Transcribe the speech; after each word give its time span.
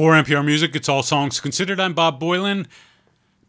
For 0.00 0.12
NPR 0.12 0.42
Music, 0.42 0.74
it's 0.74 0.88
all 0.88 1.02
songs 1.02 1.40
considered. 1.40 1.78
I'm 1.78 1.92
Bob 1.92 2.18
Boilen. 2.18 2.64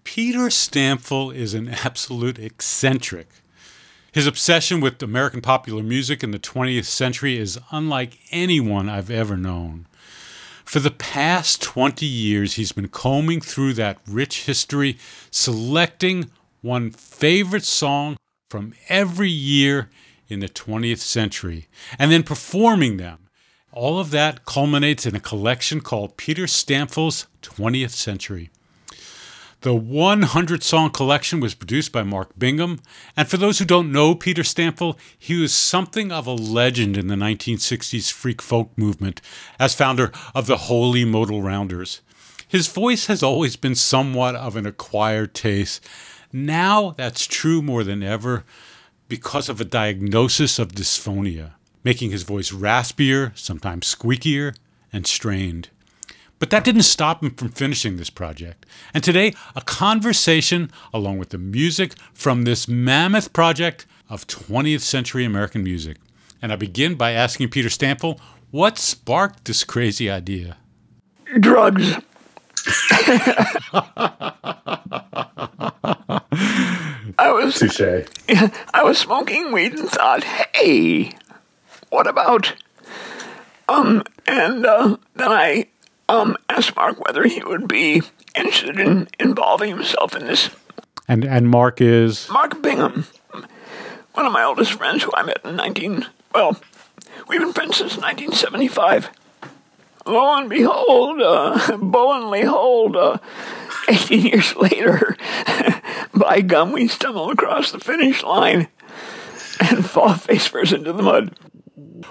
Peter 0.04 0.50
Stampfel 0.50 1.34
is 1.34 1.54
an 1.54 1.70
absolute 1.70 2.38
eccentric. 2.38 3.30
His 4.12 4.28
obsession 4.28 4.82
with 4.82 5.02
American 5.02 5.40
popular 5.40 5.82
music 5.82 6.26
in 6.26 6.32
the 6.32 6.40
20th 6.40 6.84
century 6.84 7.38
is 7.38 7.58
unlike 7.72 8.20
anyone 8.32 8.90
I've 8.90 9.10
ever 9.10 9.38
known. 9.38 9.88
For 10.66 10.82
the 10.82 10.92
past 10.92 11.62
20 11.62 12.06
years, 12.06 12.56
he's 12.56 12.74
been 12.74 12.90
combing 12.90 13.40
through 13.40 13.76
that 13.76 14.00
rich 14.06 14.44
history, 14.44 14.98
selecting 15.32 16.32
one 16.60 16.92
favorite 16.92 17.64
song 17.64 18.18
from 18.50 18.74
every 18.90 19.30
year 19.30 19.90
in 20.28 20.42
the 20.42 20.50
20th 20.50 21.00
century, 21.00 21.70
and 21.98 22.12
then 22.12 22.24
performing 22.24 22.98
them 22.98 23.21
all 23.72 24.00
of 24.00 24.12
that 24.12 24.46
culminates 24.46 25.06
in 25.06 25.16
a 25.16 25.20
collection 25.20 25.82
called 25.82 26.18
Peter 26.18 26.44
Stampfel's 26.44 27.28
20th 27.42 27.92
Century. 27.92 28.50
The 29.62 29.76
100 29.76 30.64
song 30.64 30.90
collection 30.90 31.40
was 31.40 31.54
produced 31.54 31.92
by 31.92 32.02
Mark 32.02 32.38
Bingham, 32.38 32.80
and 33.16 33.28
for 33.28 33.38
those 33.38 33.60
who 33.60 33.66
don't 33.66 33.92
know 33.92 34.16
Peter 34.16 34.42
Stampfel, 34.42 34.98
he 35.18 35.40
was 35.40 35.54
something 35.54 36.12
of 36.12 36.26
a 36.26 36.34
legend 36.34 36.98
in 36.98 37.08
the 37.08 37.16
1960s 37.16 38.12
freak 38.12 38.42
folk 38.42 38.76
movement 38.76 39.22
as 39.60 39.76
founder 39.76 40.12
of 40.34 40.48
the 40.48 40.58
Holy 40.58 41.06
Modal 41.06 41.44
Rounders. 41.44 42.02
His 42.48 42.68
voice 42.68 43.06
has 43.06 43.22
always 43.22 43.56
been 43.56 43.76
somewhat 43.76 44.36
of 44.36 44.56
an 44.56 44.66
acquired 44.66 45.36
taste. 45.36 45.88
Now 46.34 46.96
that's 46.98 47.28
true 47.28 47.62
more 47.62 47.84
than 47.84 48.02
ever 48.02 48.44
because 49.08 49.48
of 49.48 49.62
a 49.62 49.66
diagnosis 49.66 50.58
of 50.58 50.72
dysphonia 50.72 51.52
making 51.84 52.12
his 52.12 52.24
voice 52.24 52.52
raspier, 52.52 53.38
sometimes 53.38 53.94
squeakier, 53.94 54.56
and 54.94 55.08
strained. 55.08 55.70
But 56.40 56.50
that 56.50 56.64
didn't 56.64 56.84
stop 56.84 57.22
him 57.24 57.32
from 57.32 57.50
finishing 57.50 57.98
this 57.98 58.10
project. 58.10 58.66
And 58.94 59.04
today, 59.04 59.34
a 59.56 59.62
conversation 59.62 60.72
along 60.92 61.20
with 61.20 61.30
the 61.30 61.38
music 61.38 61.94
from 62.14 62.44
this 62.44 62.68
mammoth 62.68 63.32
project 63.32 63.86
of 64.10 64.26
20th 64.26 64.82
century 64.82 65.24
American 65.24 65.64
music. 65.64 65.98
And 66.42 66.52
I 66.52 66.56
begin 66.56 66.96
by 66.96 67.12
asking 67.12 67.50
Peter 67.50 67.70
Stampfel 67.70 68.20
what 68.50 68.78
sparked 68.78 69.46
this 69.46 69.64
crazy 69.64 70.10
idea? 70.10 70.58
Drugs. 71.40 71.94
I 77.18 77.32
was 77.32 77.60
Touche. 77.60 78.08
I 78.74 78.84
was 78.84 78.98
smoking 78.98 79.52
weed 79.52 79.74
and 79.74 79.88
thought, 79.90 80.24
hey, 80.24 81.12
what 81.92 82.08
about? 82.08 82.56
Um, 83.70 84.04
and 84.26 84.66
uh, 84.66 84.98
then 85.16 85.32
I 85.32 85.68
um, 86.10 86.36
asked 86.50 86.76
Mark 86.76 87.00
whether 87.00 87.24
he 87.26 87.44
would 87.44 87.68
be 87.68 88.02
interested 88.36 88.80
in 88.80 89.08
involving 89.20 89.70
himself 89.70 90.16
in 90.16 90.26
this. 90.26 90.50
And 91.08 91.24
and 91.24 91.50
Mark 91.50 91.80
is 91.82 92.30
Mark 92.30 92.62
Bingham, 92.62 93.06
one 94.14 94.26
of 94.26 94.32
my 94.32 94.44
oldest 94.44 94.74
friends 94.74 95.04
who 95.04 95.12
I 95.14 95.24
met 95.24 95.42
in 95.44 95.56
19. 95.56 96.08
Well, 96.34 96.60
we've 97.28 97.42
been 97.42 97.54
friends 97.54 97.78
since 97.78 97.98
1975. 97.98 99.10
Lo 100.06 100.38
and 100.38 100.50
behold, 100.50 101.22
uh, 101.22 101.78
Bowenly 101.82 102.44
hold, 102.44 102.96
uh, 102.96 103.18
18 103.88 104.26
years 104.26 104.56
later, 104.56 105.16
by 106.14 106.42
gum, 106.42 106.72
we 106.72 106.88
stumble 106.88 107.30
across 107.30 107.72
the 107.72 107.80
finish 107.80 108.24
line 108.24 108.68
and 109.60 109.86
fall 109.86 110.14
face 110.14 110.48
first 110.48 110.74
into 110.74 110.94
the 110.94 111.04
mud. 111.04 111.38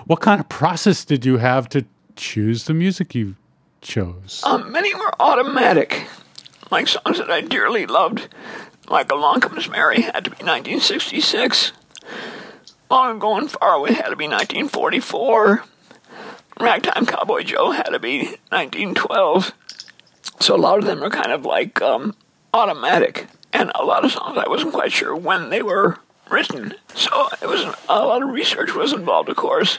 What 0.07 0.21
kind 0.21 0.41
of 0.41 0.49
process 0.49 1.05
did 1.05 1.25
you 1.25 1.39
have 1.39 1.69
to 1.71 1.85
choose 2.17 2.65
the 2.65 2.75
music 2.75 3.15
you 3.15 3.37
chose? 3.81 4.43
Um, 4.45 4.71
many 4.73 4.95
were 4.95 5.13
automatic, 5.21 6.07
like 6.71 6.89
songs 6.89 7.19
that 7.19 7.31
I 7.31 7.41
dearly 7.41 7.87
loved, 7.87 8.29
like 8.89 9.11
Along 9.11 9.41
Comes 9.41 9.69
Mary 9.69 10.03
had 10.03 10.25
to 10.25 10.31
be 10.31 10.45
1966. 10.45 11.73
Long 12.91 13.23
and 13.23 13.51
Far 13.51 13.75
Away 13.75 13.93
had 13.93 14.09
to 14.09 14.17
be 14.17 14.27
1944. 14.27 15.63
Ragtime 16.59 17.07
Cowboy 17.07 17.45
Joe 17.45 17.71
had 17.71 17.91
to 17.91 18.01
be 18.01 18.25
1912. 18.51 19.53
So 20.41 20.57
a 20.57 20.59
lot 20.59 20.79
of 20.79 20.85
them 20.85 21.03
are 21.03 21.11
kind 21.11 21.33
of 21.33 21.45
like 21.47 21.81
um, 21.81 22.15
automatic, 22.53 23.29
and 23.53 23.71
a 23.75 23.85
lot 23.85 24.05
of 24.05 24.13
songs 24.13 24.37
I 24.37 24.49
wasn't 24.49 24.75
quite 24.75 24.93
sure 24.93 25.15
when 25.15 25.51
they 25.51 25.63
were 25.63 25.99
written. 26.29 26.75
So 26.95 27.29
it 27.41 27.47
was 27.49 27.63
a 27.89 28.05
lot 28.05 28.23
of 28.23 28.31
research 28.31 28.75
was 28.75 28.93
involved, 28.93 29.29
of 29.29 29.37
course. 29.37 29.79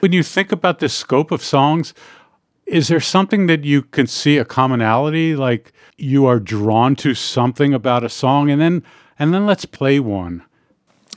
When 0.00 0.12
you 0.12 0.22
think 0.22 0.50
about 0.50 0.78
the 0.78 0.88
scope 0.88 1.30
of 1.30 1.42
songs, 1.42 1.94
is 2.66 2.88
there 2.88 3.00
something 3.00 3.46
that 3.46 3.64
you 3.64 3.82
can 3.82 4.06
see 4.06 4.38
a 4.38 4.44
commonality? 4.44 5.36
Like 5.36 5.72
you 5.96 6.24
are 6.26 6.40
drawn 6.40 6.96
to 6.96 7.14
something 7.14 7.74
about 7.74 8.04
a 8.04 8.08
song 8.08 8.50
and 8.50 8.60
then 8.60 8.82
and 9.18 9.34
then 9.34 9.44
let's 9.44 9.66
play 9.66 10.00
one. 10.00 10.42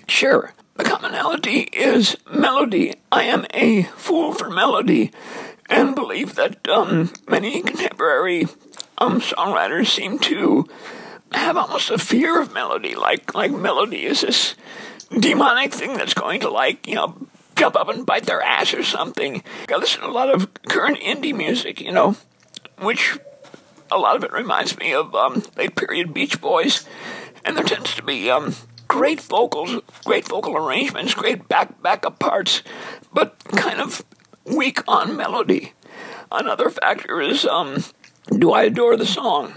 Sure. 0.07 0.53
The 0.75 0.83
commonality 0.83 1.69
is 1.71 2.17
melody. 2.33 2.95
I 3.11 3.23
am 3.23 3.45
a 3.53 3.83
fool 3.95 4.33
for 4.33 4.49
melody 4.49 5.11
and 5.69 5.95
believe 5.95 6.35
that 6.35 6.67
um, 6.67 7.13
many 7.27 7.61
contemporary 7.61 8.47
um, 8.97 9.21
songwriters 9.21 9.87
seem 9.87 10.19
to 10.19 10.67
have 11.31 11.55
almost 11.55 11.89
a 11.89 11.97
fear 11.97 12.41
of 12.41 12.53
melody, 12.53 12.95
like 12.95 13.33
like 13.33 13.51
melody 13.51 14.03
is 14.05 14.21
this 14.21 14.55
demonic 15.17 15.71
thing 15.73 15.93
that's 15.93 16.13
going 16.13 16.41
to 16.41 16.49
like 16.49 16.87
you 16.87 16.95
know 16.95 17.15
jump 17.63 17.77
up 17.77 17.87
and 17.87 18.05
bite 18.05 18.25
their 18.25 18.41
ass 18.41 18.73
or 18.73 18.83
something. 18.83 19.41
I 19.69 19.77
listen 19.77 20.01
to 20.01 20.07
a 20.07 20.11
lot 20.11 20.29
of 20.29 20.53
current 20.63 20.97
indie 20.97 21.33
music, 21.33 21.79
you 21.79 21.93
know, 21.93 22.17
which 22.81 23.17
a 23.89 23.97
lot 23.97 24.17
of 24.17 24.23
it 24.25 24.33
reminds 24.33 24.77
me 24.77 24.93
of 24.93 25.15
um, 25.15 25.41
late 25.55 25.73
period 25.73 26.13
Beach 26.13 26.41
Boys, 26.41 26.85
and 27.45 27.55
there 27.55 27.63
tends 27.63 27.95
to 27.95 28.03
be 28.03 28.29
um, 28.29 28.53
great 28.89 29.21
vocals, 29.21 29.81
great 30.03 30.27
vocal 30.27 30.57
arrangements, 30.57 31.13
great 31.13 31.47
back 31.47 31.81
backup 31.81 32.19
parts, 32.19 32.63
but 33.13 33.39
kind 33.55 33.79
of 33.79 34.03
weak 34.43 34.85
on 34.85 35.15
melody. 35.15 35.71
Another 36.33 36.69
factor 36.69 37.21
is 37.21 37.45
um, 37.45 37.81
do 38.29 38.51
I 38.51 38.63
adore 38.63 38.97
the 38.97 39.05
song? 39.05 39.53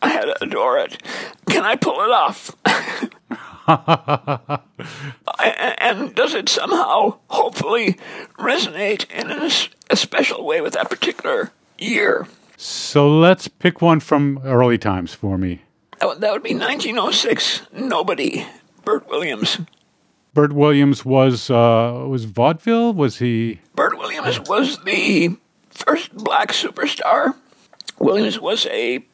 I 0.00 0.08
had 0.08 0.24
to 0.24 0.42
adore 0.42 0.78
it. 0.78 1.02
Can 1.50 1.66
I 1.66 1.76
pull 1.76 2.00
it 2.00 2.10
off? 2.10 2.56
and 5.78 6.14
does 6.14 6.34
it 6.34 6.48
somehow, 6.48 7.18
hopefully, 7.28 7.98
resonate 8.38 9.10
in 9.10 9.30
a, 9.30 9.50
special 9.96 10.44
way 10.44 10.60
with 10.60 10.74
that 10.74 10.90
particular 10.90 11.50
year? 11.78 12.28
So 12.56 13.08
let's 13.08 13.48
pick 13.48 13.82
one 13.82 14.00
from 14.00 14.40
early 14.44 14.78
times 14.78 15.14
for 15.14 15.36
me. 15.36 15.62
That 15.98 16.06
would, 16.06 16.20
that 16.20 16.32
would 16.32 16.42
be 16.42 16.54
1906. 16.54 17.62
Nobody. 17.72 18.46
Bert 18.84 19.08
Williams. 19.08 19.58
Bert 20.32 20.52
Williams 20.52 21.04
was 21.04 21.50
uh, 21.50 22.04
was 22.06 22.24
vaudeville. 22.26 22.92
Was 22.92 23.18
he? 23.18 23.60
Bert 23.74 23.98
Williams 23.98 24.38
was 24.40 24.78
the 24.84 25.36
first 25.70 26.14
black 26.14 26.48
superstar. 26.48 27.34
Williams 27.98 28.38
was 28.38 28.66
a 28.66 29.04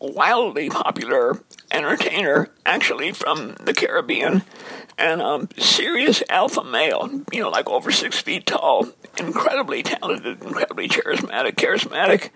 wildly 0.00 0.70
popular 0.70 1.40
entertainer, 1.70 2.48
actually 2.64 3.12
from 3.12 3.54
the 3.60 3.74
Caribbean, 3.74 4.42
and 4.96 5.20
a 5.20 5.48
serious 5.58 6.22
alpha 6.28 6.64
male, 6.64 7.08
you 7.32 7.40
know, 7.40 7.50
like 7.50 7.68
over 7.68 7.90
six 7.90 8.18
feet 8.18 8.46
tall, 8.46 8.88
incredibly 9.16 9.82
talented, 9.82 10.42
incredibly 10.42 10.88
charismatic, 10.88 11.54
charismatic. 11.54 12.30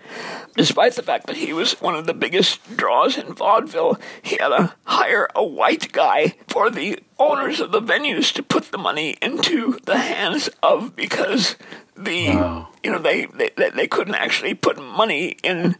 Despite 0.55 0.95
the 0.95 1.03
fact 1.03 1.27
that 1.27 1.37
he 1.37 1.51
was 1.51 1.73
one 1.81 1.95
of 1.95 2.05
the 2.05 2.13
biggest 2.13 2.77
draws 2.77 3.17
in 3.17 3.33
vaudeville, 3.33 3.97
he 4.21 4.37
had 4.37 4.49
to 4.49 4.73
hire 4.85 5.27
a 5.35 5.43
white 5.43 5.91
guy 5.91 6.35
for 6.47 6.69
the 6.69 6.99
owners 7.19 7.59
of 7.59 7.71
the 7.71 7.81
venues 7.81 8.33
to 8.33 8.43
put 8.43 8.71
the 8.71 8.77
money 8.77 9.17
into 9.21 9.79
the 9.85 9.97
hands 9.97 10.49
of 10.61 10.95
because 10.95 11.55
the 11.95 12.29
wow. 12.29 12.69
you 12.83 12.91
know 12.91 12.99
they, 12.99 13.25
they 13.25 13.51
they 13.69 13.87
couldn't 13.87 14.15
actually 14.15 14.53
put 14.53 14.81
money 14.81 15.37
in 15.43 15.75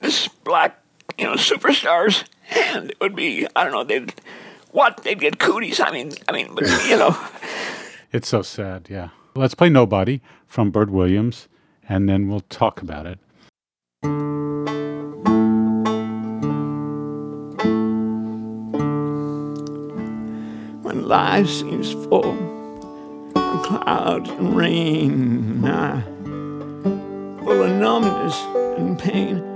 this 0.00 0.28
black 0.28 0.83
you 1.18 1.24
know, 1.24 1.34
superstars, 1.34 2.24
and 2.50 2.90
it 2.90 3.00
would 3.00 3.16
be 3.16 3.46
I 3.54 3.64
don't 3.64 3.72
know 3.72 3.84
they'd 3.84 4.14
what 4.70 4.98
they'd 5.04 5.20
get 5.20 5.38
cooties. 5.38 5.80
I 5.80 5.90
mean, 5.90 6.12
I 6.28 6.32
mean, 6.32 6.54
but, 6.54 6.64
you 6.86 6.96
know, 6.96 7.16
it's 8.12 8.28
so 8.28 8.42
sad. 8.42 8.88
Yeah, 8.90 9.10
let's 9.34 9.54
play 9.54 9.68
Nobody 9.68 10.20
from 10.46 10.70
Bert 10.70 10.90
Williams, 10.90 11.48
and 11.88 12.08
then 12.08 12.28
we'll 12.28 12.40
talk 12.40 12.82
about 12.82 13.06
it. 13.06 13.18
When 20.82 21.08
life 21.08 21.48
seems 21.48 21.92
full 21.92 22.36
of 23.36 23.62
clouds 23.64 24.28
and 24.30 24.56
rain, 24.56 25.64
I, 25.64 26.02
full 27.44 27.62
of 27.62 27.70
numbness 27.70 28.36
and 28.76 28.98
pain 28.98 29.53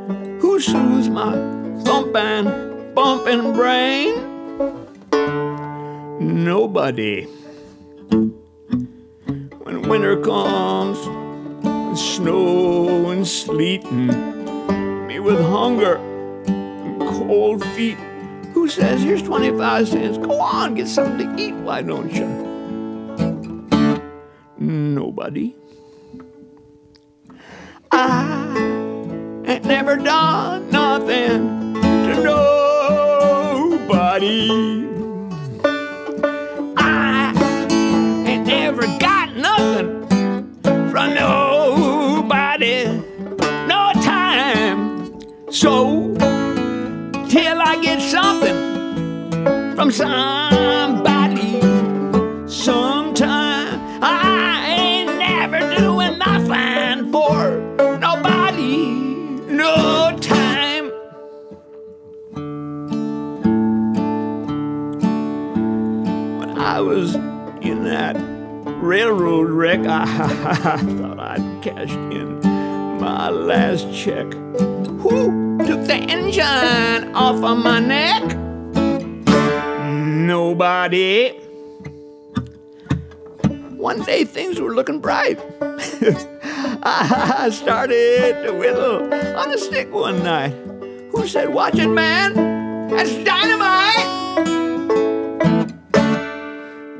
soothes 0.61 1.09
my 1.09 1.33
thumping, 1.85 2.93
bumping 2.95 3.53
brain? 3.53 4.15
Nobody. 6.21 7.25
When 9.63 9.83
winter 9.89 10.21
comes 10.21 10.99
with 11.89 11.99
snow 11.99 13.11
and 13.11 13.27
sleet, 13.27 13.85
and 13.87 15.07
me 15.07 15.21
with 15.21 15.41
hunger 15.41 15.97
and 15.97 17.01
cold 17.01 17.65
feet. 17.75 17.99
Who 18.55 18.69
says, 18.69 19.03
here's 19.03 19.23
25 19.23 19.89
cents? 19.89 20.19
Go 20.19 20.41
on, 20.41 20.75
get 20.75 20.89
something 20.89 21.37
to 21.37 21.43
eat, 21.43 21.55
why 21.55 21.83
don't 21.83 22.13
you? 22.13 22.27
Nobody. 24.59 25.55
I 27.93 28.38
ain't 29.49 29.65
never 29.65 29.97
done 29.97 30.71
nothing 30.71 31.75
to 31.75 32.23
nobody. 33.83 34.51
I 36.77 37.33
ain't 38.27 38.47
never 38.47 38.83
got 38.99 39.35
nothing 39.35 40.05
from 40.91 41.15
nobody. 41.15 42.85
No 43.67 43.93
time. 44.03 45.19
So, 45.51 46.15
till 47.29 47.63
I 47.63 47.79
get 47.83 48.03
something 48.03 48.55
from 49.75 49.91
somebody, 49.91 50.58
railroad 68.89 69.51
wreck, 69.51 69.81
I, 69.87 70.79
thought 70.79 71.21
I'd 71.21 71.63
cashed 71.63 71.93
in 71.93 72.41
my 72.99 73.29
last 73.29 73.93
check. 73.93 74.33
Who 75.03 75.59
took 75.59 75.85
the 75.85 75.97
engine 76.09 77.15
off 77.15 77.37
of 77.45 77.59
my 77.63 77.81
neck? 77.81 78.35
Nobody. 79.93 81.33
One 83.77 84.03
day 84.05 84.25
things 84.25 84.59
were 84.59 84.75
looking 84.75 85.01
bright. 85.01 85.39
I 86.83 87.51
started 87.53 88.43
to 88.47 88.53
whittle 88.55 89.13
on 89.13 89.53
a 89.53 89.59
stick 89.59 89.93
one 89.93 90.23
night. 90.23 90.55
Who 91.13 91.27
said, 91.29 91.53
Watch 91.53 91.75
it, 91.75 91.89
man? 91.89 92.89
That's 92.89 93.13
dynamite! 93.23 94.07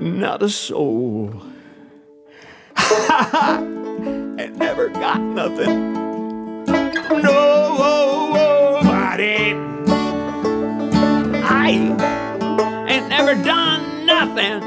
Not 0.01 0.43
a 0.43 0.51
soul. 0.51 1.33
it 4.41 4.57
never 4.57 4.89
got 4.89 5.21
nothing. 5.21 5.95
No 7.23 7.69
nobody. 9.09 9.55
I 11.45 11.71
ain't 12.89 13.09
never 13.09 13.35
done 13.43 14.07
nothing 14.07 14.61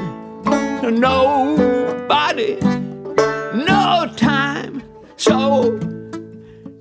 to 0.80 0.90
nobody. 0.90 2.58
No 3.54 4.12
time. 4.16 4.82
So, 5.16 5.78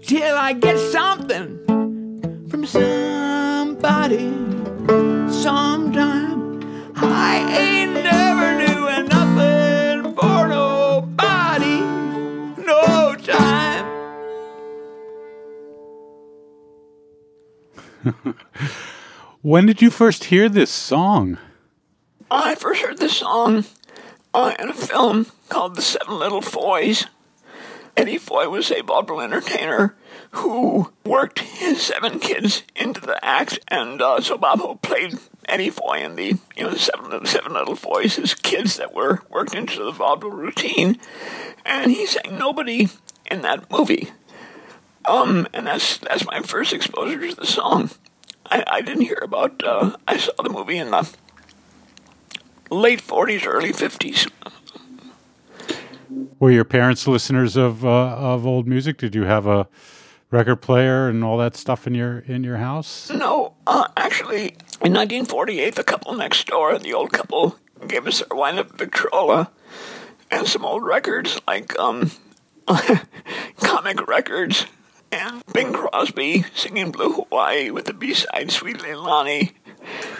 till 0.04 0.36
I 0.36 0.54
get 0.54 0.78
something 0.92 1.60
from 2.50 2.66
somebody, 2.66 4.41
When 19.51 19.65
did 19.65 19.81
you 19.81 19.89
first 19.89 20.24
hear 20.24 20.48
this 20.48 20.71
song? 20.71 21.38
I 22.31 22.56
first 22.56 22.83
heard 22.83 23.00
this 23.00 23.18
song 23.18 23.65
uh, 24.33 24.56
in 24.57 24.69
a 24.69 24.74
film 24.74 25.25
called 25.50 25.75
The 25.75 25.81
Seven 25.81 26.18
Little 26.18 26.42
Foys. 26.42 27.07
Eddie 27.98 28.18
Foy 28.18 28.48
was 28.48 28.71
a 28.71 28.81
vaudeville 28.81 29.19
entertainer 29.19 29.98
who 30.31 30.94
worked 31.03 31.39
his 31.39 31.81
seven 31.81 32.19
kids 32.19 32.63
into 32.77 33.01
the 33.01 33.19
act, 33.25 33.59
and 33.68 34.01
uh, 34.01 34.21
so 34.21 34.38
Bob 34.38 34.62
Hope 34.62 34.81
played 34.81 35.19
Eddie 35.50 35.69
Foy 35.69 35.98
and 35.98 36.18
the 36.18 36.38
you 36.56 36.63
know 36.63 36.75
seven, 36.75 37.25
seven 37.25 37.51
little 37.51 37.75
Foys, 37.75 38.15
his 38.15 38.33
kids 38.33 38.77
that 38.77 38.94
were 38.94 39.19
worked 39.30 39.53
into 39.53 39.83
the 39.83 39.92
vaudeville 39.92 40.31
routine, 40.31 40.98
and 41.65 41.92
he 41.92 42.06
sang 42.06 42.38
nobody 42.38 42.88
in 43.30 43.42
that 43.42 43.69
movie. 43.69 44.12
Um, 45.03 45.45
and 45.53 45.68
that's 45.68 45.98
that's 45.98 46.25
my 46.25 46.39
first 46.39 46.71
exposure 46.71 47.27
to 47.27 47.36
the 47.36 47.45
song. 47.45 47.89
I, 48.51 48.63
I 48.68 48.81
didn't 48.81 49.03
hear 49.03 49.19
about. 49.21 49.63
Uh, 49.63 49.95
I 50.07 50.18
saw 50.18 50.33
the 50.44 50.50
movie 50.50 50.77
in 50.77 50.92
the 50.92 51.09
late 52.69 53.01
'40s, 53.01 53.48
early 53.48 53.71
'50s. 53.71 54.30
Were 56.39 56.51
your 56.51 56.65
parents 56.65 57.07
listeners 57.07 57.56
of 57.56 57.86
uh, 57.86 58.15
of 58.18 58.45
old 58.45 58.68
music? 58.68 58.98
Did 58.98 59.15
you 59.15 59.24
have 59.24 59.48
a 59.48 59.68
record 60.30 60.57
player 60.57 61.07
and 61.07 61.24
all 61.24 61.38
that 61.38 61.56
stuff 61.56 61.88
in 61.88 61.95
your 61.95 62.19
in 62.19 62.44
your 62.44 62.57
house? 62.57 63.09
No, 63.09 63.53
uh, 63.65 63.88
actually, 63.95 64.50
in 64.81 64.94
1948, 64.94 65.75
the 65.75 65.83
couple 65.83 66.13
next 66.13 66.48
door, 66.48 66.77
the 66.77 66.94
old 66.94 67.13
couple, 67.13 67.56
gave 67.88 68.06
us 68.06 68.19
their 68.19 68.38
wind-up 68.38 68.77
Victrola 68.77 69.50
and 70.30 70.48
some 70.48 70.65
old 70.65 70.83
records 70.83 71.39
like 71.48 71.77
um, 71.80 72.12
comic 73.57 74.07
records 74.07 74.65
and 75.12 75.44
Bing 75.54 75.74
Crosby 75.74 76.46
singing 76.54 76.92
Blue 76.92 77.12
Hawaii 77.12 77.69
with 77.72 77.86
the 77.86 77.94
B-side 77.94 78.52
Sweet 78.52 78.78
Leilani. 78.78 79.52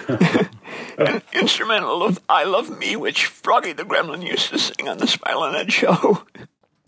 An 0.98 1.22
instrumental 1.34 2.04
of 2.04 2.20
I 2.28 2.44
Love 2.44 2.78
Me, 2.78 2.96
which 2.96 3.26
Froggy 3.26 3.74
the 3.74 3.84
Gremlin 3.84 4.28
used 4.28 4.50
to 4.50 4.60
sing 4.60 4.88
on 4.88 4.98
the 4.98 5.06
Smilin' 5.06 5.56
Ed 5.56 5.72
show. 5.72 6.24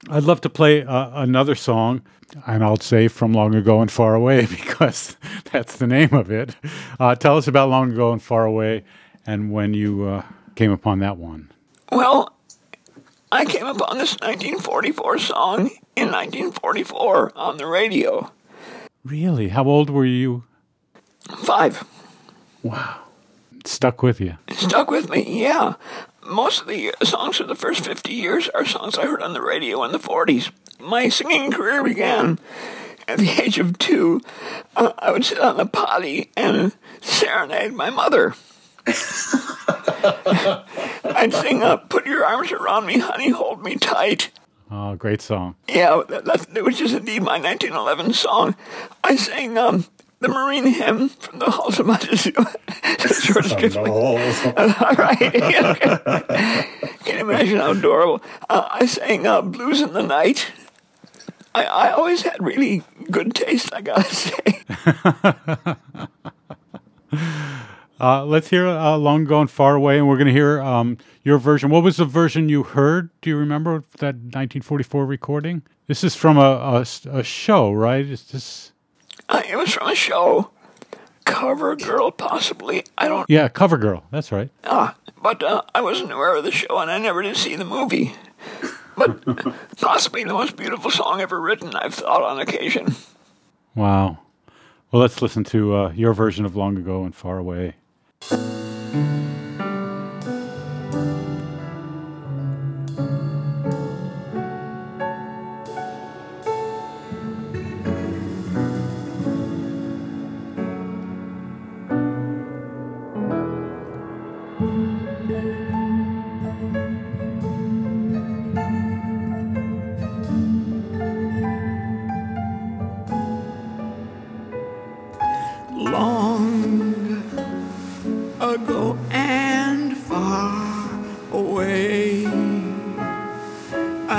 I'd 0.10 0.24
love 0.24 0.42
to 0.42 0.50
play 0.50 0.84
uh, 0.84 1.22
another 1.22 1.56
song, 1.56 2.02
and 2.46 2.64
I'll 2.64 2.80
say 2.80 3.08
from 3.08 3.34
long 3.34 3.56
ago 3.56 3.82
and 3.82 3.90
far 3.90 4.16
away 4.16 4.46
because 4.46 5.16
that's 5.52 5.78
the 5.78 5.88
name 5.88 6.14
of 6.14 6.32
it. 6.32 6.56
Uh, 7.00 7.16
tell 7.16 7.38
us 7.38 7.48
about 7.48 7.70
long 7.70 7.92
ago 7.92 8.12
and 8.12 8.22
far 8.22 8.46
away, 8.46 8.84
and 9.26 9.52
when 9.52 9.74
you 9.74 10.06
uh, 10.06 10.26
came 10.56 10.72
upon 10.72 11.00
that 11.00 11.18
one. 11.18 11.52
Well, 11.92 12.36
I 13.34 13.46
came 13.46 13.66
upon 13.66 13.98
this 13.98 14.14
1944 14.20 15.18
song 15.18 15.72
in 15.96 16.12
1944 16.12 17.32
on 17.36 17.58
the 17.58 17.66
radio. 17.66 18.32
Really? 19.04 19.48
How 19.48 19.64
old 19.64 19.90
were 19.90 20.06
you? 20.06 20.44
Five. 21.38 21.84
Wow. 22.62 23.00
It 23.58 23.66
stuck 23.66 24.04
with 24.04 24.22
you. 24.22 24.38
It 24.48 24.58
stuck 24.58 24.92
with 24.92 25.10
me, 25.10 25.42
yeah. 25.42 25.74
Most 26.24 26.62
of 26.62 26.68
the 26.68 26.94
songs 27.02 27.38
for 27.38 27.46
the 27.46 27.56
first 27.56 27.84
50 27.84 28.14
years 28.14 28.50
are 28.50 28.66
songs 28.66 29.00
I 29.00 29.08
heard 29.08 29.24
on 29.24 29.34
the 29.34 29.42
radio 29.42 29.84
in 29.84 29.92
the 29.92 29.98
40s. 29.98 30.52
My 30.80 31.10
singing 31.10 31.52
career 31.52 31.84
began 31.84 32.38
at 33.08 33.18
the 33.18 33.42
age 33.42 33.58
of 33.58 33.80
two. 33.80 34.22
Uh, 34.76 34.94
I 35.00 35.12
would 35.12 35.26
sit 35.26 35.40
on 35.40 35.58
the 35.58 35.66
potty 35.66 36.30
and 36.38 36.72
serenade 37.02 37.74
my 37.74 37.90
mother. 37.90 38.36
I'd 41.24 41.34
sing, 41.34 41.64
uh, 41.64 41.78
Put 41.78 42.06
Your 42.06 42.26
Arms 42.26 42.52
Around 42.52 42.86
Me, 42.86 43.00
Honey, 43.00 43.30
Hold 43.30 43.64
Me 43.64 43.78
Tight. 43.78 44.30
Oh, 44.70 44.96
great 44.96 45.22
song. 45.22 45.56
Yeah, 45.70 46.02
that, 46.10 46.26
that, 46.26 46.64
which 46.66 46.82
is 46.82 46.94
indeed 46.94 47.22
my 47.22 47.40
1911 47.40 48.12
song. 48.12 48.58
I 49.06 49.16
sang 49.16 49.58
um, 49.58 49.86
the 50.20 50.28
Marine 50.28 50.66
hymn 50.66 51.08
from 51.08 51.40
the 51.40 51.50
Halls 51.50 51.80
of 51.80 51.86
Montezuma. 51.86 52.40
All 54.58 54.96
right. 54.96 55.18
Can 57.06 57.16
you 57.16 57.22
imagine 57.22 57.60
how 57.60 57.72
adorable? 57.72 58.22
Uh, 58.50 58.68
I 58.70 58.86
sang 58.86 59.26
uh, 59.26 59.42
Blues 59.42 59.80
in 59.80 59.94
the 59.94 60.04
Night. 60.04 60.52
I, 61.56 61.64
I 61.64 61.92
always 61.92 62.24
had 62.24 62.44
really 62.44 62.84
good 63.10 63.34
taste, 63.34 63.74
I 63.74 63.80
gotta 63.80 64.14
say. 64.14 64.64
Uh, 68.00 68.26
let's 68.26 68.50
hear 68.50 68.68
uh, 68.68 68.98
Long 68.98 69.24
Gone 69.26 69.48
Far 69.48 69.76
Away, 69.76 69.98
and 69.98 70.08
we're 70.08 70.18
going 70.18 70.28
to 70.28 70.34
hear 70.34 70.62
um, 70.62 70.98
your 71.24 71.38
version. 71.38 71.70
What 71.70 71.84
was 71.84 71.98
the 71.98 72.06
version 72.06 72.50
you 72.50 72.64
heard? 72.64 73.10
Do 73.22 73.30
you 73.30 73.38
remember 73.38 73.84
that 74.00 74.16
1944 74.16 75.06
recording? 75.06 75.62
This 75.88 76.04
is 76.04 76.16
from 76.16 76.38
a, 76.38 76.42
a, 76.42 76.86
a 77.12 77.24
show, 77.24 77.72
right? 77.72 78.06
Is 78.06 78.24
this? 78.26 78.72
Uh, 79.30 79.42
it 79.48 79.56
was 79.56 79.74
from 79.74 79.88
a 79.90 79.96
show. 79.96 80.50
Cover 81.26 81.76
Girl, 81.76 82.12
possibly. 82.12 82.84
I 82.98 83.08
don't. 83.08 83.30
Yeah, 83.30 83.48
Cover 83.48 83.78
Girl. 83.78 84.04
That's 84.12 84.32
right. 84.32 84.50
Ah, 84.66 84.96
but 85.22 85.42
uh, 85.44 85.62
I 85.74 85.82
wasn't 85.82 86.12
aware 86.12 86.36
of 86.36 86.44
the 86.44 86.52
show, 86.52 86.78
and 86.80 86.92
I 86.92 86.98
never 86.98 87.22
did 87.22 87.38
see 87.38 87.56
the 87.56 87.64
movie. 87.66 88.16
But 88.98 89.24
possibly 89.78 90.24
the 90.24 90.34
most 90.34 90.56
beautiful 90.56 90.92
song 90.92 91.22
ever 91.22 91.40
written, 91.40 91.76
I've 91.76 91.94
thought 91.94 92.24
on 92.24 92.40
occasion. 92.40 92.96
Wow. 93.76 94.20
Well, 94.92 95.02
let's 95.02 95.22
listen 95.22 95.44
to 95.46 95.76
uh, 95.76 95.92
your 95.94 96.14
version 96.14 96.46
of 96.46 96.56
Long 96.56 96.78
Ago 96.78 97.04
and 97.04 97.16
Far 97.16 97.38
Away. 97.38 97.76
thank 98.30 98.42
you 98.96 99.33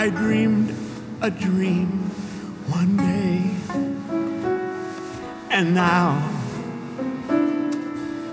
I 0.04 0.10
dreamed 0.10 0.68
a 1.22 1.30
dream 1.30 1.88
one 2.68 2.98
day, 2.98 3.40
and 5.48 5.74
now 5.74 6.20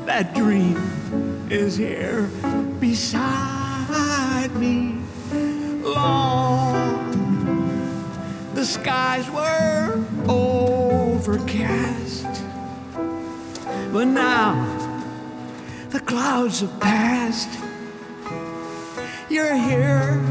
that 0.06 0.36
dream 0.36 0.76
is 1.50 1.78
here 1.78 2.30
beside 2.82 4.54
me. 4.56 4.98
Long 5.82 7.14
the 8.54 8.66
skies 8.66 9.32
were 9.32 10.04
overcast, 10.28 12.28
but 13.94 14.08
now 14.08 14.58
the 15.92 16.02
clouds 16.02 16.60
have 16.60 16.78
passed. 16.82 17.48
You're 19.30 19.56
here 19.56 20.22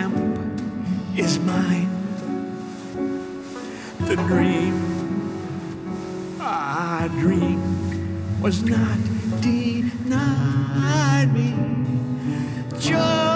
lamp 0.00 0.60
is 1.16 1.38
mine. 1.40 1.88
The 4.06 4.16
dream 4.16 4.76
I 6.40 7.08
dreamed 7.20 8.40
was 8.40 8.62
not 8.62 8.98
denied 9.40 11.32
me. 11.34 11.54
Just 12.78 13.29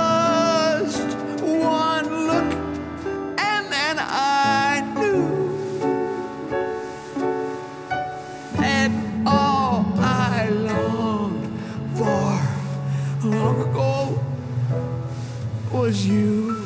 was 15.85 16.07
you. 16.07 16.64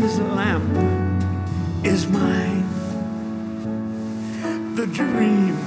Aladdin's 0.00 0.20
lamp 0.34 0.64
is 1.84 2.06
mine. 2.06 2.64
The 4.74 4.86
dream 4.86 5.58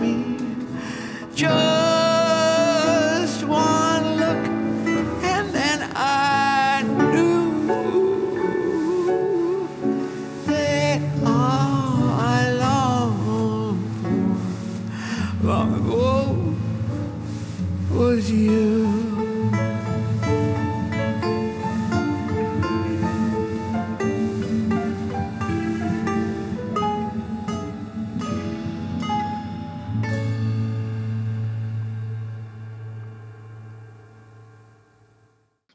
me. 0.00 0.36
Just 1.34 1.89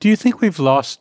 Do 0.05 0.09
you 0.09 0.15
think 0.15 0.39
we've 0.39 0.59
lost 0.59 0.99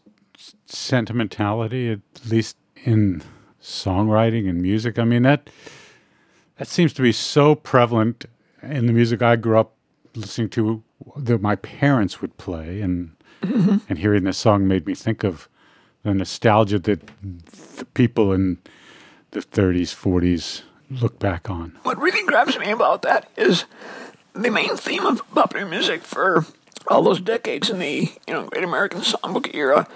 sentimentality, 0.65 1.91
at 1.91 2.01
least 2.27 2.57
in 2.87 3.23
songwriting 3.61 4.49
and 4.49 4.63
music? 4.63 4.99
I 4.99 5.05
mean 5.05 5.25
that 5.25 5.51
that 6.57 6.69
seems 6.69 6.95
to 6.95 7.03
be 7.03 7.13
so 7.13 7.55
prevalent 7.55 8.25
in 8.63 8.87
the 8.87 8.95
music 8.95 9.21
I 9.21 9.37
grew 9.37 9.59
up 9.59 9.75
listening 10.15 10.49
to 10.57 10.83
that 11.19 11.43
my 11.43 11.55
parents 11.57 12.23
would 12.23 12.39
play, 12.39 12.81
and 12.81 13.15
mm-hmm. 13.43 13.77
and 13.91 13.99
hearing 13.99 14.25
this 14.25 14.39
song 14.39 14.67
made 14.67 14.87
me 14.87 14.95
think 14.95 15.23
of 15.23 15.51
the 16.03 16.15
nostalgia 16.15 16.79
that 16.79 17.07
the 17.77 17.85
people 17.85 18.33
in 18.33 18.57
the 19.33 19.41
30s, 19.41 19.95
40s 19.95 20.63
look 20.91 21.19
back 21.19 21.51
on. 21.51 21.79
What 21.83 21.99
really 21.99 22.27
grabs 22.27 22.59
me 22.59 22.71
about 22.71 23.03
that 23.03 23.29
is 23.37 23.67
the 24.33 24.51
main 24.51 24.79
theme 24.79 25.05
of 25.05 25.21
popular 25.35 25.67
music 25.67 26.05
for 26.05 26.47
all 26.89 27.03
those 27.03 27.21
decades 27.21 27.71
in 27.71 27.79
the 27.79 28.13
you 28.27 28.35
know 28.35 28.47
Great 28.47 28.65
American 28.65 29.01
Songbook 29.01 29.55
era 29.55 29.87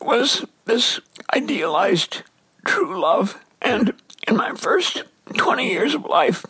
was 0.00 0.44
this 0.64 1.00
idealized 1.34 2.22
true 2.64 3.00
love. 3.00 3.38
And 3.60 3.94
in 4.26 4.36
my 4.36 4.54
first 4.54 5.04
20 5.34 5.70
years 5.70 5.94
of 5.94 6.04
life, 6.04 6.44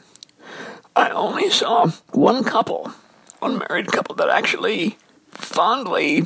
I 0.96 1.10
only 1.10 1.50
saw 1.50 1.88
one 2.10 2.44
couple, 2.44 2.92
one 3.38 3.58
married 3.58 3.88
couple 3.88 4.14
that 4.16 4.28
actually 4.28 4.98
fondly 5.30 6.24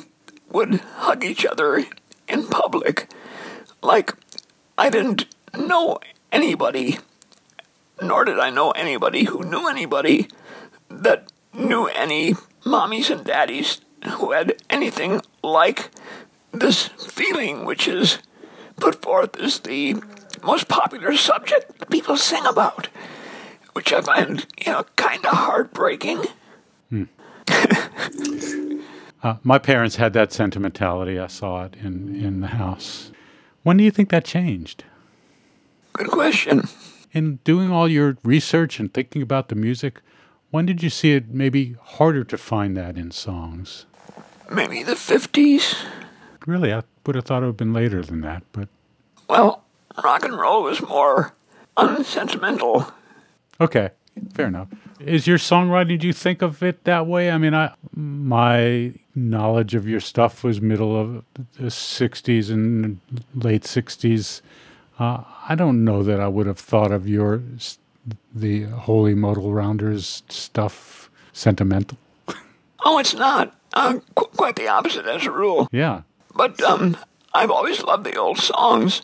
would 0.51 0.81
hug 0.81 1.25
each 1.25 1.45
other 1.45 1.85
in 2.29 2.47
public. 2.49 3.09
Like, 3.83 4.13
I 4.79 4.91
didn't 4.91 5.27
know 5.57 5.99
anybody, 6.33 6.99
nor 8.01 8.25
did 8.25 8.39
I 8.39 8.51
know 8.51 8.71
anybody 8.73 9.25
who 9.25 9.45
knew 9.45 9.69
anybody 9.69 10.29
that 10.89 11.33
knew 11.53 11.87
any 11.87 12.35
mommies 12.67 13.11
and 13.11 13.25
daddies 13.25 13.81
who 14.05 14.33
had 14.33 14.57
anything 14.69 15.23
like 15.43 15.91
this 16.53 16.89
feeling, 16.89 17.65
which 17.65 17.89
is 17.89 18.19
put 18.77 19.01
forth 19.01 19.39
as 19.39 19.61
the 19.61 19.97
most 20.43 20.69
popular 20.69 21.17
subject 21.17 21.79
that 21.79 21.91
people 21.91 22.17
sing 22.17 22.45
about, 22.45 22.89
which 23.73 23.93
I 23.93 24.01
find, 24.01 24.47
you 24.65 24.73
know, 24.73 24.85
kind 24.97 25.25
of 25.25 25.33
heartbreaking. 25.33 26.25
Uh, 29.23 29.37
my 29.43 29.59
parents 29.59 29.97
had 29.97 30.13
that 30.13 30.33
sentimentality. 30.33 31.19
I 31.19 31.27
saw 31.27 31.65
it 31.65 31.75
in, 31.83 32.15
in 32.15 32.43
the 32.43 32.49
house. 32.49 33.11
When 33.65 33.77
do 33.77 33.83
you 33.83 33.91
think 33.91 34.11
that 34.11 34.25
changed? 34.25 34.85
Good 35.95 36.09
question. 36.09 36.69
In 37.13 37.41
doing 37.43 37.73
all 37.73 37.89
your 37.89 38.19
research 38.23 38.79
and 38.79 38.93
thinking 38.95 39.23
about 39.23 39.49
the 39.49 39.57
music, 39.57 40.01
when 40.51 40.67
did 40.67 40.83
you 40.83 40.91
see 40.91 41.13
it 41.13 41.29
maybe 41.29 41.77
harder 41.83 42.25
to 42.25 42.39
find 42.39 42.77
that 42.77 42.97
in 42.97 43.11
songs? 43.11 43.87
Maybe 44.51 44.83
the 44.83 44.93
50s? 44.95 45.77
Really, 46.47 46.73
I 46.73 46.83
would 47.05 47.17
have 47.17 47.25
thought 47.25 47.39
it 47.43 47.47
would 47.47 47.51
have 47.51 47.57
been 47.57 47.73
later 47.73 48.03
than 48.03 48.21
that, 48.23 48.43
but 48.53 48.69
Well, 49.29 49.65
rock 50.03 50.25
and 50.25 50.35
roll 50.39 50.63
was 50.63 50.81
more 50.81 51.35
unsentimental. 51.77 52.93
okay, 53.61 53.91
fair 54.35 54.47
enough. 54.47 54.69
Is 55.01 55.27
your 55.27 55.39
songwriting, 55.39 55.99
do 55.99 56.07
you 56.07 56.13
think 56.13 56.41
of 56.43 56.63
it 56.63 56.85
that 56.85 57.07
way? 57.07 57.31
I 57.31 57.39
mean, 57.39 57.55
I, 57.55 57.75
my 57.95 58.93
knowledge 59.15 59.75
of 59.75 59.87
your 59.89 60.01
stuff 60.01 60.43
was 60.45 60.61
middle 60.61 60.99
of 60.99 61.25
the 61.59 61.65
60s 61.65 62.51
and 62.51 63.01
late 63.35 63.63
60s. 63.63 64.41
Uh, 64.99 65.23
I 65.49 65.55
don't 65.55 65.85
know 65.85 66.03
that 66.03 66.21
I 66.21 66.29
would 66.29 66.47
have 66.47 66.59
thought 66.59 66.93
of 66.93 67.07
your 67.09 67.43
the 68.35 68.65
Holy 68.65 69.15
Modal 69.15 69.53
Rounders 69.53 70.23
stuff 70.29 71.11
sentimental. 71.33 71.99
Oh, 72.85 72.99
it's 72.99 73.15
not. 73.15 73.55
Uh, 73.73 74.01
qu- 74.15 74.29
quite 74.37 74.57
the 74.57 74.69
opposite, 74.69 75.07
as 75.07 75.27
a 75.27 75.31
rule. 75.31 75.69
Yeah. 75.73 76.03
But 76.35 76.63
um, 76.63 76.97
I've 77.35 77.51
always 77.51 77.83
loved 77.83 78.05
the 78.05 78.17
old 78.17 78.39
songs, 78.39 79.03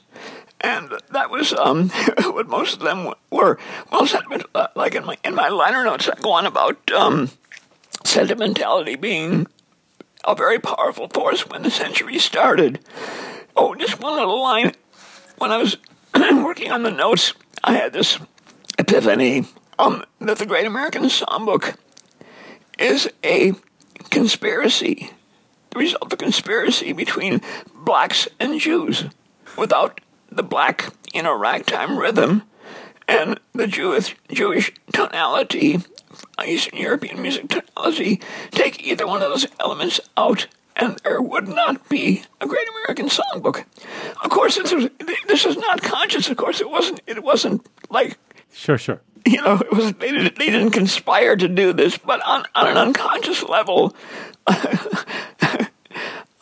and 0.61 0.91
that 1.11 1.31
was 1.31 1.53
um, 1.53 1.89
what 2.25 2.49
most 2.49 2.75
of 2.75 2.81
them 2.81 3.13
were. 3.31 3.59
Well, 3.91 4.07
sentiment, 4.07 4.45
uh, 4.55 4.69
like 4.75 4.95
in 4.95 5.05
my 5.05 5.17
in 5.25 5.35
my 5.35 5.49
liner 5.49 5.85
notes, 5.85 6.09
I 6.09 6.15
go 6.21 6.33
on 6.33 6.47
about 6.47 6.91
um, 6.93 7.31
sentimentality 8.05 8.97
being 8.97 9.47
a 10.25 10.35
very 10.35 10.59
powerful 10.59 11.09
force 11.09 11.49
when 11.49 11.63
the 11.63 11.71
century 11.71 12.19
started. 12.19 12.81
Oh, 13.57 13.75
just 13.75 14.01
one 14.01 14.17
little 14.17 14.41
line. 14.41 14.73
When 15.39 15.51
I 15.51 15.59
was 15.59 15.77
working 16.15 16.71
on 16.71 16.85
the 16.85 16.91
notes, 16.91 17.35
I 17.65 17.75
had 17.75 17.93
this 17.93 18.19
epiphany 18.79 19.45
um, 19.79 20.05
that 20.21 20.39
the 20.39 20.47
Great 20.47 20.67
American 20.67 21.05
Songbook 21.05 21.77
is 22.79 23.09
a 23.25 23.53
conspiracy, 24.11 25.11
the 25.71 25.79
result 25.79 26.03
of 26.03 26.13
a 26.13 26.17
conspiracy 26.17 26.93
between 26.93 27.41
blacks 27.75 28.29
and 28.39 28.61
Jews. 28.61 29.05
Without 29.57 30.01
the 30.31 30.43
black, 30.43 30.93
you 31.13 31.23
know, 31.23 31.37
ragtime 31.37 31.99
rhythm 31.99 32.43
and 33.07 33.39
the 33.53 33.67
Jewish 33.67 34.17
Jewish 34.31 34.73
tonality, 34.93 35.79
Eastern 36.47 36.79
European 36.79 37.21
music 37.21 37.49
tonality, 37.49 38.21
take 38.51 38.83
either 38.87 39.07
one 39.07 39.23
of 39.23 39.31
those 39.31 39.47
elements 39.61 40.01
out, 40.17 40.47
and 40.77 40.99
there 41.05 41.21
would 41.21 41.49
not 41.49 41.89
be 41.89 42.23
a 42.41 42.47
Great 42.47 42.69
American 42.69 43.09
Songbook. 43.09 43.65
Of 44.23 44.31
course, 44.31 44.57
this 44.57 44.73
is 44.73 44.89
this 45.27 45.45
is 45.45 45.57
not 45.57 45.83
conscious. 45.83 46.29
Of 46.31 46.37
course, 46.37 46.61
it 46.61 46.71
wasn't. 46.71 47.01
It 47.07 47.23
wasn't 47.23 47.67
like 47.91 48.17
Sure, 48.53 48.79
sure. 48.79 49.01
you 49.27 49.41
know, 49.41 49.57
it 49.57 49.73
was 49.73 49.93
they, 49.95 50.11
they 50.11 50.47
didn't 50.47 50.71
conspire 50.71 51.37
to 51.37 51.49
do 51.49 51.73
this, 51.73 51.97
but 51.99 52.21
on, 52.27 52.45
on 52.55 52.69
an 52.69 52.77
unconscious 52.77 53.43
level, 53.43 53.95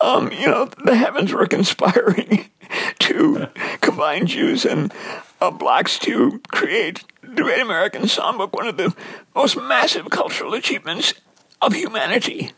um, 0.01 0.31
you 0.31 0.47
know, 0.47 0.65
the 0.83 0.95
heavens 0.95 1.31
were 1.31 1.45
conspiring 1.45 2.49
to 2.99 3.47
combine 3.81 4.25
Jews 4.25 4.65
and 4.65 4.91
uh, 5.39 5.51
blacks 5.51 5.99
to 5.99 6.41
create 6.47 7.03
the 7.21 7.43
Great 7.43 7.61
American 7.61 8.03
Songbook, 8.03 8.53
one 8.53 8.67
of 8.67 8.77
the 8.77 8.95
most 9.35 9.57
massive 9.57 10.09
cultural 10.09 10.53
achievements 10.53 11.13
of 11.61 11.73
humanity. 11.73 12.51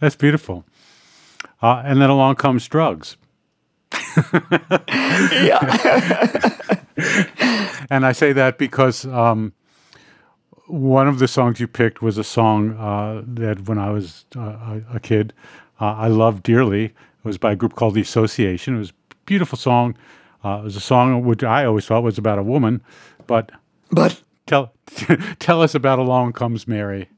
That's 0.00 0.16
beautiful. 0.16 0.64
Uh, 1.62 1.82
and 1.84 2.00
then 2.00 2.10
along 2.10 2.36
comes 2.36 2.66
drugs. 2.68 3.16
Yeah, 5.42 5.60
And 7.90 8.06
I 8.06 8.12
say 8.12 8.32
that 8.32 8.56
because 8.56 9.04
um, 9.06 9.52
one 10.66 11.08
of 11.08 11.18
the 11.18 11.26
songs 11.26 11.58
you 11.58 11.66
picked 11.66 12.00
was 12.02 12.18
a 12.18 12.24
song 12.24 12.76
uh, 12.76 13.22
that 13.26 13.68
when 13.68 13.78
I 13.78 13.90
was 13.90 14.24
uh, 14.36 14.80
a, 14.92 15.00
kid, 15.00 15.32
uh, 15.80 15.94
I 15.94 16.06
loved 16.06 16.44
dearly. 16.44 16.84
It 16.84 16.94
was 17.24 17.38
by 17.38 17.52
a 17.52 17.56
group 17.56 17.74
called 17.74 17.94
The 17.94 18.00
Association. 18.00 18.76
It 18.76 18.78
was 18.78 18.90
a 18.90 19.14
beautiful 19.26 19.58
song. 19.58 19.96
Uh, 20.44 20.58
it 20.60 20.64
was 20.64 20.76
a 20.76 20.80
song 20.80 21.24
which 21.24 21.42
I 21.42 21.64
always 21.64 21.86
thought 21.86 22.02
was 22.02 22.16
about 22.16 22.38
a 22.38 22.42
woman. 22.42 22.82
But 23.26 23.50
but 23.90 24.22
tell 24.46 24.72
tell 25.38 25.62
us 25.62 25.74
about 25.74 25.98
Along 25.98 26.32
Comes 26.32 26.68
Mary. 26.68 27.08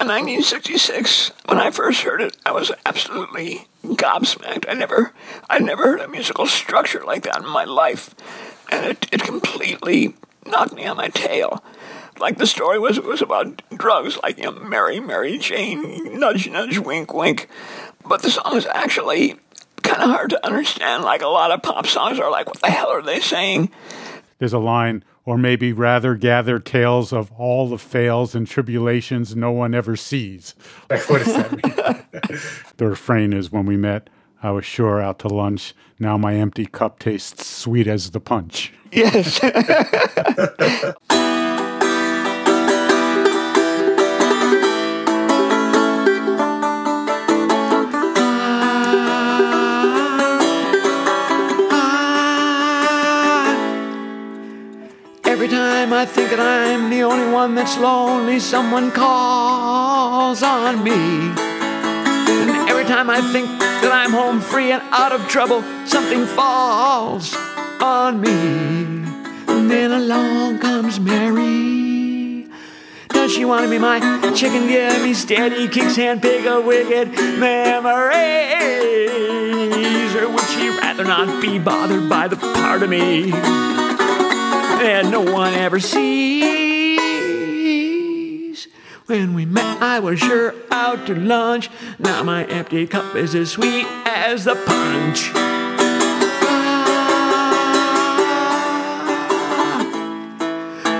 In 0.00 0.08
1966, 0.08 1.32
when 1.44 1.58
I 1.58 1.70
first 1.70 2.00
heard 2.00 2.22
it, 2.22 2.36
I 2.46 2.50
was 2.50 2.72
absolutely 2.86 3.68
gobsmacked. 3.84 4.64
I 4.68 4.72
never, 4.72 5.12
I 5.50 5.58
never 5.58 5.84
heard 5.84 6.00
a 6.00 6.08
musical 6.08 6.46
structure 6.46 7.04
like 7.04 7.24
that 7.24 7.42
in 7.42 7.48
my 7.48 7.64
life, 7.64 8.14
and 8.70 8.86
it, 8.86 9.06
it 9.12 9.22
completely 9.22 10.14
knocked 10.46 10.72
me 10.72 10.86
on 10.86 10.96
my 10.96 11.08
tail. 11.08 11.62
Like 12.18 12.38
the 12.38 12.46
story 12.46 12.78
was, 12.78 12.98
was 13.00 13.20
about 13.20 13.62
drugs, 13.76 14.18
like 14.22 14.38
you 14.38 14.44
know, 14.44 14.52
Mary, 14.52 14.98
Mary 14.98 15.36
Jane, 15.38 16.18
nudge, 16.18 16.48
nudge, 16.48 16.78
wink, 16.78 17.12
wink. 17.12 17.48
But 18.04 18.22
the 18.22 18.30
song 18.30 18.56
is 18.56 18.66
actually 18.66 19.36
kind 19.82 20.02
of 20.02 20.08
hard 20.08 20.30
to 20.30 20.44
understand. 20.44 21.04
Like 21.04 21.22
a 21.22 21.28
lot 21.28 21.50
of 21.50 21.62
pop 21.62 21.86
songs 21.86 22.18
are 22.18 22.30
like, 22.30 22.46
what 22.46 22.60
the 22.60 22.70
hell 22.70 22.88
are 22.88 23.02
they 23.02 23.20
saying? 23.20 23.70
There's 24.38 24.54
a 24.54 24.58
line, 24.58 25.04
or 25.24 25.38
maybe 25.38 25.72
rather 25.72 26.14
gather 26.14 26.58
tales 26.58 27.12
of 27.12 27.30
all 27.32 27.68
the 27.68 27.78
fails 27.78 28.34
and 28.34 28.46
tribulations 28.46 29.36
no 29.36 29.52
one 29.52 29.74
ever 29.74 29.96
sees. 29.96 30.54
Like, 30.90 31.08
what 31.08 31.24
does 31.24 31.34
that 31.34 31.52
mean? 31.52 32.40
the 32.76 32.88
refrain 32.88 33.32
is 33.32 33.52
when 33.52 33.66
we 33.66 33.76
met, 33.76 34.10
I 34.42 34.50
was 34.50 34.64
sure 34.64 35.00
out 35.00 35.20
to 35.20 35.28
lunch. 35.28 35.74
Now 35.98 36.18
my 36.18 36.34
empty 36.34 36.66
cup 36.66 36.98
tastes 36.98 37.46
sweet 37.46 37.86
as 37.86 38.10
the 38.10 38.20
punch. 38.20 38.72
Yes. 38.90 39.40
time 55.82 55.92
I 55.92 56.06
think 56.06 56.30
that 56.30 56.38
I'm 56.38 56.90
the 56.90 57.02
only 57.02 57.32
one 57.32 57.56
that's 57.56 57.76
lonely, 57.76 58.38
someone 58.38 58.92
calls 58.92 60.40
on 60.40 60.84
me. 60.84 60.92
And 60.92 62.50
every 62.70 62.84
time 62.84 63.10
I 63.10 63.20
think 63.32 63.48
that 63.58 63.90
I'm 63.90 64.12
home 64.12 64.40
free 64.40 64.70
and 64.70 64.80
out 64.92 65.10
of 65.10 65.26
trouble, 65.26 65.64
something 65.84 66.24
falls 66.24 67.34
on 67.80 68.20
me. 68.20 68.30
And 69.48 69.68
then 69.68 69.90
along 69.90 70.60
comes 70.60 71.00
Mary. 71.00 72.46
Does 73.08 73.32
she 73.32 73.44
want 73.44 73.64
to 73.64 73.70
be 73.70 73.78
my 73.78 73.98
chicken? 74.36 74.68
Give 74.68 75.02
me 75.02 75.14
steady 75.14 75.66
kicks, 75.66 75.96
hand 75.96 76.22
pick 76.22 76.46
a 76.46 76.60
wicked 76.60 77.08
memories. 77.40 78.14
Or 80.14 80.28
would 80.28 80.48
she 80.54 80.68
rather 80.68 81.02
not 81.02 81.42
be 81.42 81.58
bothered 81.58 82.08
by 82.08 82.28
the 82.28 82.36
part 82.36 82.84
of 82.84 82.90
me 82.90 83.32
that 84.82 85.06
no 85.06 85.20
one 85.20 85.54
ever 85.54 85.78
sees? 85.78 86.22
When 89.06 89.34
we 89.34 89.44
met, 89.44 89.82
I 89.82 90.00
was 90.00 90.18
sure 90.18 90.54
out 90.70 91.06
to 91.06 91.14
lunch. 91.14 91.70
Now 91.98 92.22
my 92.22 92.44
empty 92.46 92.86
cup 92.86 93.14
is 93.14 93.34
as 93.34 93.50
sweet 93.50 93.86
as 94.06 94.44
the 94.44 94.54
punch. 94.54 95.30
Ah. 95.34 96.68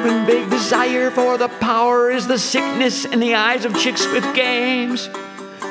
When 0.05 0.27
big 0.27 0.51
desire 0.51 1.11
for 1.11 1.39
the 1.39 1.49
power 1.49 2.11
is 2.11 2.27
the 2.27 2.39
sickness 2.39 3.05
in 3.05 3.21
the 3.21 3.35
eyes 3.35 3.65
of 3.65 3.77
chicks 3.79 4.07
with 4.07 4.35
games 4.35 5.09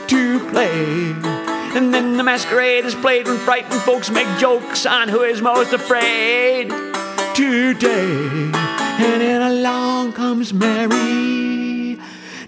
to 0.08 0.40
play. 0.50 1.14
And 1.74 1.94
then 1.94 2.18
the 2.18 2.24
masquerade 2.24 2.86
is 2.86 2.96
played 2.96 3.28
when 3.28 3.38
frightened 3.38 3.82
folks 3.82 4.10
make 4.10 4.28
jokes 4.38 4.86
on 4.86 5.08
who 5.08 5.22
is 5.22 5.42
most 5.42 5.72
afraid 5.72 6.91
today. 7.34 8.28
And 8.54 9.22
then 9.22 9.42
along 9.42 10.14
comes 10.14 10.54
Mary. 10.54 12.00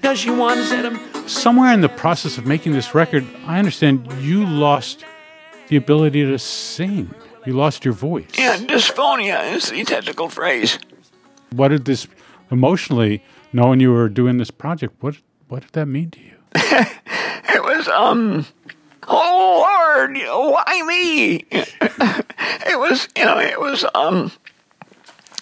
Does 0.02 0.20
she 0.20 0.30
want 0.30 0.60
to 0.60 0.66
set 0.66 0.86
him? 0.86 1.00
Somewhere 1.28 1.74
in 1.74 1.82
the 1.82 1.90
process 1.90 2.38
of 2.38 2.46
making 2.46 2.74
this 2.74 2.94
record, 2.94 3.26
I 3.46 3.60
understand 3.60 4.12
you 4.22 4.46
lost 4.46 5.06
the 5.70 5.78
ability 5.78 6.26
to 6.26 6.38
sing. 6.38 7.14
You 7.46 7.54
lost 7.54 7.86
your 7.86 7.94
voice. 7.94 8.30
Yeah, 8.38 8.58
dysphonia 8.58 9.54
is 9.54 9.70
the 9.70 9.84
technical 9.84 10.30
phrase. 10.30 10.80
What 11.52 11.70
did 11.70 11.86
this 11.86 12.08
emotionally, 12.52 13.24
knowing 13.52 13.80
you 13.80 13.92
were 13.92 14.10
doing 14.10 14.38
this 14.38 14.52
project, 14.52 14.96
what 15.02 15.16
what 15.48 15.62
did 15.62 15.72
that 15.74 15.86
mean 15.88 16.12
to 16.12 16.20
you? 16.20 16.36
It 17.56 17.62
was, 17.62 17.88
um, 17.88 18.46
oh 19.08 19.66
Lord, 19.68 20.18
why 20.18 20.84
me? 20.88 21.46
it 21.52 22.80
was, 22.80 23.08
you 23.16 23.26
know, 23.26 23.40
it 23.40 23.60
was, 23.60 23.86
um, 23.94 24.32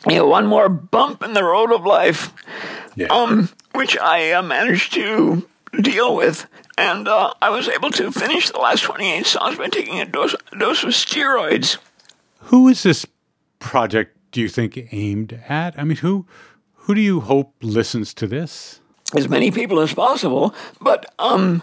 you 0.07 0.15
know, 0.15 0.27
one 0.27 0.45
more 0.47 0.69
bump 0.69 1.23
in 1.23 1.33
the 1.33 1.43
road 1.43 1.71
of 1.71 1.85
life, 1.85 2.33
Yeah. 2.95 3.07
um, 3.07 3.49
which 3.73 3.97
I 3.97 4.31
uh, 4.31 4.41
managed 4.41 4.93
to 4.93 5.47
deal 5.81 6.15
with. 6.15 6.47
And 6.77 7.07
uh, 7.07 7.33
I 7.41 7.49
was 7.49 7.67
able 7.67 7.91
to 7.91 8.11
finish 8.11 8.49
the 8.49 8.57
last 8.59 8.81
28 8.83 9.25
songs 9.25 9.57
by 9.57 9.67
taking 9.67 9.99
a 9.99 10.05
dose, 10.05 10.35
a 10.51 10.57
dose 10.57 10.83
of 10.83 10.89
steroids. 10.91 11.77
Who 12.45 12.67
is 12.67 12.81
this 12.83 13.05
project, 13.59 14.17
do 14.31 14.41
you 14.41 14.49
think, 14.49 14.79
aimed 14.91 15.39
at? 15.47 15.77
I 15.77 15.83
mean, 15.83 15.97
who 15.97 16.25
who 16.85 16.95
do 16.95 17.01
you 17.01 17.19
hope 17.21 17.53
listens 17.61 18.13
to 18.15 18.27
this? 18.27 18.79
as 19.13 19.27
many 19.27 19.51
people 19.51 19.81
as 19.81 19.93
possible, 19.93 20.55
but 20.79 21.13
um, 21.19 21.61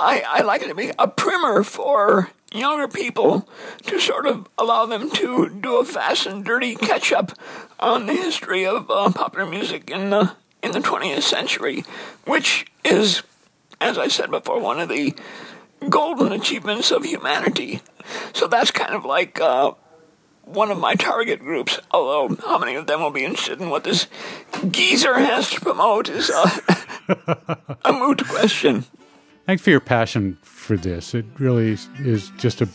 I, 0.00 0.24
I 0.26 0.40
like 0.42 0.60
it 0.62 0.66
to 0.68 0.74
be 0.74 0.90
a 0.98 1.06
primer 1.06 1.62
for 1.62 2.28
younger 2.52 2.88
people 2.88 3.48
to 3.82 4.00
sort 4.00 4.26
of 4.26 4.48
allow 4.58 4.86
them 4.86 5.10
to 5.10 5.48
do 5.48 5.78
a 5.78 5.84
fast 5.84 6.26
and 6.26 6.44
dirty 6.44 6.74
catch 6.74 7.12
up 7.12 7.32
on 7.78 8.06
the 8.06 8.14
history 8.14 8.66
of 8.66 8.90
uh, 8.90 9.10
popular 9.10 9.46
music 9.46 9.90
in 9.90 10.10
the 10.10 10.34
in 10.62 10.72
the 10.72 10.80
20th 10.80 11.22
century, 11.22 11.84
which 12.24 12.66
is 12.84 13.22
as 13.80 13.96
I 13.96 14.08
said 14.08 14.30
before, 14.30 14.60
one 14.60 14.80
of 14.80 14.88
the 14.88 15.14
golden 15.88 16.32
achievements 16.32 16.90
of 16.90 17.04
humanity. 17.04 17.80
So 18.34 18.46
that's 18.46 18.70
kind 18.70 18.94
of 18.94 19.04
like 19.04 19.40
uh, 19.40 19.72
one 20.44 20.70
of 20.70 20.78
my 20.78 20.94
target 20.94 21.40
groups. 21.40 21.80
Although 21.90 22.36
how 22.36 22.58
many 22.58 22.74
of 22.74 22.86
them 22.86 23.00
will 23.00 23.10
be 23.10 23.24
interested 23.24 23.60
in 23.60 23.70
what 23.70 23.84
this 23.84 24.06
geezer 24.70 25.18
has 25.18 25.50
to 25.50 25.60
promote 25.60 26.08
is 26.08 26.30
uh, 26.30 26.58
a 27.84 27.92
moot 27.92 28.26
question. 28.26 28.84
Thanks 29.46 29.62
for 29.62 29.70
your 29.70 29.80
passion 29.80 30.38
for 30.42 30.76
this. 30.76 31.14
It 31.14 31.24
really 31.38 31.72
is, 31.72 31.88
is 32.00 32.30
just 32.38 32.60
a 32.60 32.68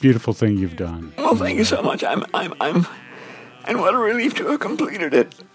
beautiful 0.00 0.32
thing 0.32 0.56
you've 0.56 0.76
done. 0.76 1.12
Well, 1.18 1.34
thank 1.36 1.58
you 1.58 1.64
so 1.64 1.82
much. 1.82 2.02
I'm, 2.04 2.24
I'm, 2.32 2.54
I'm, 2.60 2.86
and 3.66 3.80
what 3.80 3.94
a 3.94 3.98
relief 3.98 4.34
to 4.36 4.46
have 4.48 4.60
completed 4.60 5.12
it. 5.12 5.34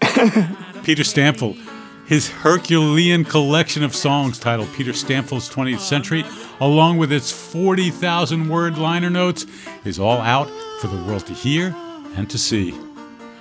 Peter 0.84 1.02
Stampfel, 1.02 1.58
his 2.06 2.28
Herculean 2.28 3.24
collection 3.24 3.82
of 3.82 3.94
songs 3.94 4.38
titled 4.38 4.68
Peter 4.74 4.92
Stampfel's 4.92 5.48
20th 5.48 5.80
Century, 5.80 6.24
along 6.60 6.98
with 6.98 7.10
its 7.10 7.32
40,000 7.32 8.48
word 8.48 8.78
liner 8.78 9.10
notes, 9.10 9.46
is 9.84 9.98
all 9.98 10.18
out 10.18 10.48
for 10.80 10.86
the 10.88 11.02
world 11.04 11.26
to 11.26 11.32
hear 11.32 11.74
and 12.16 12.28
to 12.30 12.38
see. 12.38 12.74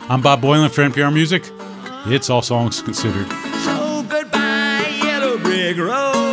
I'm 0.10 0.22
Bob 0.22 0.42
Boilen 0.42 0.72
for 0.72 0.82
NPR 0.82 1.13
Music. 1.13 1.44
It's 2.06 2.30
All 2.30 2.42
Songs 2.42 2.82
Considered. 2.82 3.30
So 3.63 4.04
goodbye, 4.10 5.00
Yellow 5.04 5.38
Brick 5.38 5.78
Road, 5.78 6.33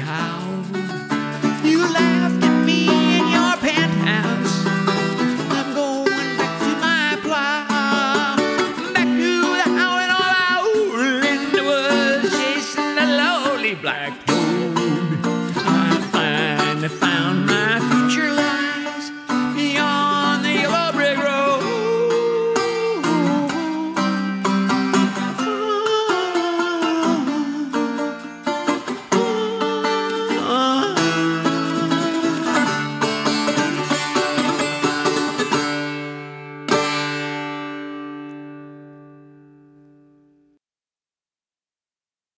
where 0.00 0.35